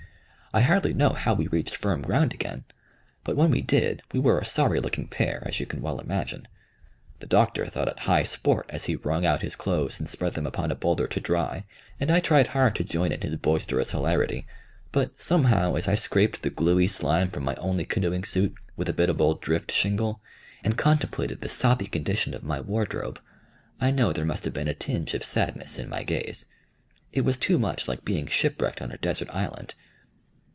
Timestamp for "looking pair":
4.81-5.41